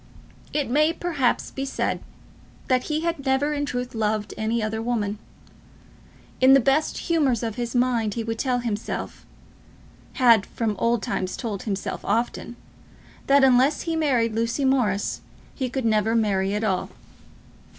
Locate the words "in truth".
3.53-3.93